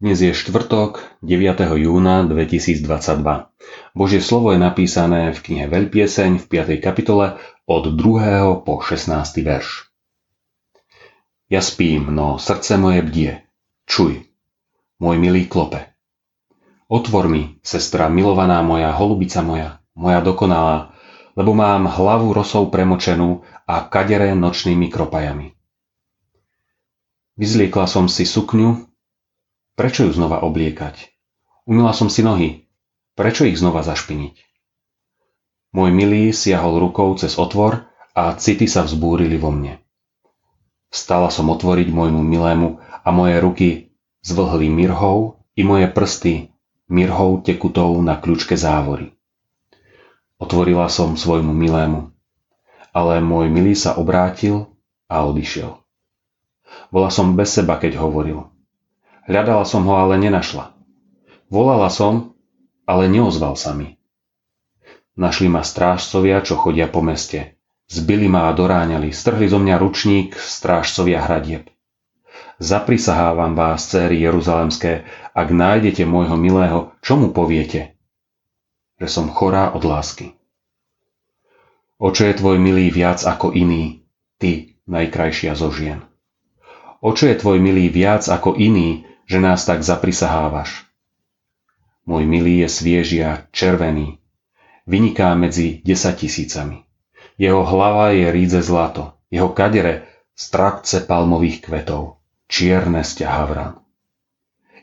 [0.00, 1.60] Dnes je štvrtok 9.
[1.76, 2.88] júna 2022.
[3.92, 6.80] Božie slovo je napísané v knihe Veľpieseň v 5.
[6.80, 7.36] kapitole
[7.68, 8.64] od 2.
[8.64, 9.12] po 16.
[9.44, 9.92] verš.
[11.52, 13.44] Ja spím, no srdce moje bdie.
[13.84, 14.24] Čuj,
[14.96, 15.84] môj milý klope.
[16.88, 20.96] Otvor mi, sestra milovaná moja, holubica moja, moja dokonalá,
[21.36, 25.52] lebo mám hlavu rosou premočenú a kadere nočnými kropajami.
[27.36, 28.93] Vyzliekla som si sukňu,
[29.74, 31.10] Prečo ju znova obliekať?
[31.66, 32.70] Umila som si nohy.
[33.18, 34.38] Prečo ich znova zašpiniť?
[35.74, 39.82] Môj milý siahol rukou cez otvor a city sa vzbúrili vo mne.
[40.94, 43.68] Stala som otvoriť môjmu milému a moje ruky
[44.22, 46.54] zvlhli mirhou i moje prsty
[46.86, 49.10] mirhou tekutou na kľúčke závory.
[50.38, 52.14] Otvorila som svojmu milému,
[52.94, 54.70] ale môj milý sa obrátil
[55.10, 55.74] a odišiel.
[56.94, 58.53] Bola som bez seba, keď hovoril.
[59.24, 60.76] Hľadala som ho, ale nenašla.
[61.48, 62.36] Volala som,
[62.84, 63.96] ale neozval sa mi.
[65.16, 67.56] Našli ma strážcovia, čo chodia po meste.
[67.88, 71.70] Zbili ma a doráňali, strhli zo mňa ručník strážcovia hradieb.
[72.58, 77.98] Zaprisahávam vás, céry Jeruzalemské, ak nájdete môjho milého, čo mu poviete?
[79.00, 80.34] Že som chorá od lásky.
[81.98, 84.02] O čo je tvoj milý viac ako iný,
[84.38, 86.02] ty, najkrajšia zo žien?
[87.04, 90.84] O čo je tvoj milý viac ako iný, že nás tak zaprisahávaš.
[92.04, 94.20] Môj milý je svieži a červený,
[94.84, 96.84] vyniká medzi desaťtisícami.
[97.40, 100.04] Jeho hlava je rídze zlato, jeho kadere
[100.36, 103.80] strakce palmových kvetov, čierne havran.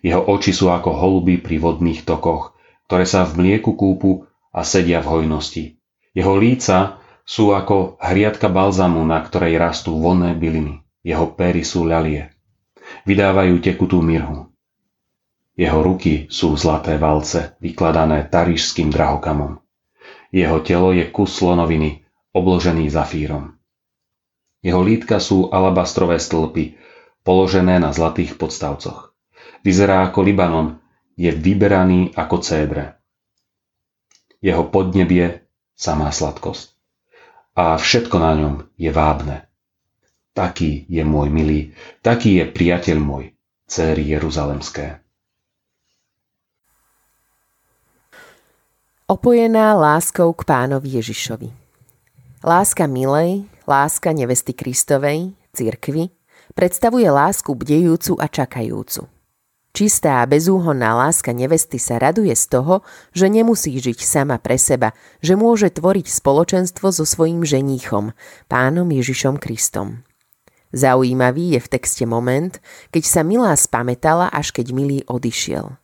[0.00, 2.56] Jeho oči sú ako holuby pri vodných tokoch,
[2.88, 5.76] ktoré sa v mlieku kúpu a sedia v hojnosti.
[6.16, 6.98] Jeho líca
[7.28, 10.80] sú ako hriadka balzamu, na ktorej rastú vonné byliny.
[11.04, 12.32] Jeho pery sú ľalie
[13.04, 14.50] vydávajú tekutú mirhu.
[15.60, 19.60] Jeho ruky sú zlaté valce, vykladané tarížským drahokamom.
[20.32, 23.58] Jeho telo je kus slonoviny, obložený zafírom.
[24.62, 26.78] Jeho lítka sú alabastrové stĺpy,
[27.26, 29.12] položené na zlatých podstavcoch.
[29.60, 30.80] Vyzerá ako Libanon,
[31.18, 32.96] je vyberaný ako cédre.
[34.40, 35.44] Jeho podnebie
[35.76, 36.72] samá sladkosť.
[37.58, 39.49] A všetko na ňom je vábne.
[40.40, 43.36] Taký je môj milý, taký je priateľ môj,
[43.68, 45.04] céry Jeruzalemské.
[49.04, 51.52] Opojená láskou k pánovi Ježišovi.
[52.40, 56.08] Láska milej, láska nevesty Kristovej, cirkvy,
[56.56, 59.12] predstavuje lásku bdejúcu a čakajúcu.
[59.76, 62.80] Čistá a bezúhonná láska nevesty sa raduje z toho,
[63.12, 68.16] že nemusí žiť sama pre seba, že môže tvoriť spoločenstvo so svojím ženíchom,
[68.48, 70.00] pánom Ježišom Kristom.
[70.70, 72.54] Zaujímavý je v texte moment,
[72.94, 75.74] keď sa milá spametala, až keď milý odišiel.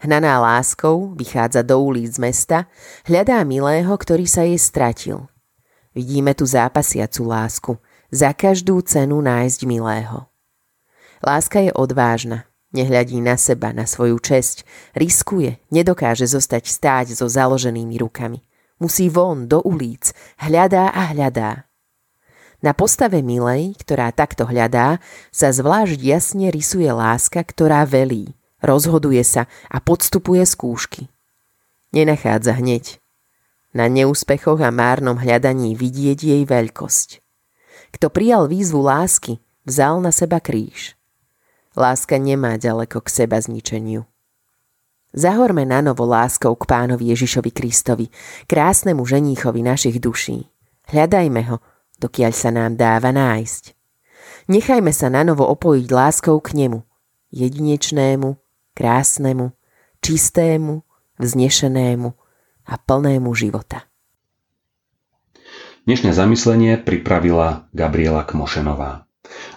[0.00, 2.64] Hnaná láskou vychádza do ulic mesta,
[3.04, 5.28] hľadá milého, ktorý sa jej stratil.
[5.92, 7.72] Vidíme tu zápasiacu lásku,
[8.10, 10.26] za každú cenu nájsť milého.
[11.20, 14.64] Láska je odvážna, nehľadí na seba, na svoju česť,
[14.96, 18.42] riskuje, nedokáže zostať stáť so založenými rukami.
[18.80, 21.69] Musí von, do ulic, hľadá a hľadá.
[22.60, 25.00] Na postave Milej, ktorá takto hľadá,
[25.32, 31.08] sa zvlášť jasne rysuje láska, ktorá velí, rozhoduje sa a podstupuje skúšky.
[31.96, 33.00] Nenachádza hneď.
[33.72, 37.24] Na neúspechoch a márnom hľadaní vidieť jej veľkosť.
[37.96, 41.00] Kto prijal výzvu lásky, vzal na seba kríž.
[41.72, 44.04] Láska nemá ďaleko k seba zničeniu.
[45.10, 48.06] Zahorme na novo láskou k pánovi Ježišovi Kristovi,
[48.46, 50.46] krásnemu ženíchovi našich duší.
[50.86, 51.56] Hľadajme ho,
[52.00, 53.76] dokiaľ sa nám dáva nájsť.
[54.48, 56.82] Nechajme sa na novo opojiť láskou k nemu,
[57.30, 58.34] jedinečnému,
[58.74, 59.52] krásnemu,
[60.00, 60.82] čistému,
[61.20, 62.08] vznešenému
[62.66, 63.84] a plnému života.
[65.84, 69.04] Dnešné zamyslenie pripravila Gabriela Kmošenová.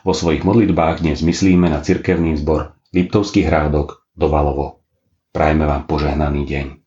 [0.04, 4.86] Vo svojich modlitbách dnes myslíme na cirkevný zbor Liptovský hrádok do Valovo.
[5.34, 6.82] Prajme vám požehnaný deň.